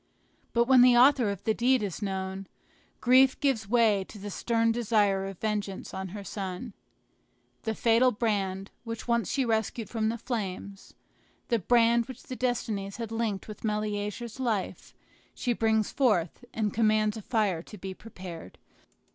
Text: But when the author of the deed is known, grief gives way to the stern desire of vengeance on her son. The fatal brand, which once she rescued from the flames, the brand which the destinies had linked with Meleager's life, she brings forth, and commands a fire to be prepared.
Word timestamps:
But 0.53 0.63
when 0.65 0.81
the 0.81 0.97
author 0.97 1.29
of 1.29 1.43
the 1.43 1.53
deed 1.53 1.83
is 1.83 2.01
known, 2.01 2.47
grief 3.01 3.39
gives 3.39 3.69
way 3.69 4.03
to 4.05 4.17
the 4.17 4.31
stern 4.31 4.71
desire 4.71 5.27
of 5.27 5.37
vengeance 5.37 5.93
on 5.93 6.07
her 6.07 6.23
son. 6.23 6.73
The 7.65 7.75
fatal 7.75 8.09
brand, 8.11 8.71
which 8.83 9.07
once 9.07 9.29
she 9.29 9.45
rescued 9.45 9.89
from 9.89 10.09
the 10.09 10.17
flames, 10.17 10.95
the 11.49 11.59
brand 11.59 12.07
which 12.07 12.23
the 12.23 12.35
destinies 12.35 12.97
had 12.97 13.11
linked 13.11 13.47
with 13.47 13.63
Meleager's 13.63 14.39
life, 14.39 14.95
she 15.35 15.53
brings 15.53 15.91
forth, 15.91 16.45
and 16.51 16.73
commands 16.73 17.15
a 17.15 17.21
fire 17.21 17.61
to 17.61 17.77
be 17.77 17.93
prepared. 17.93 18.57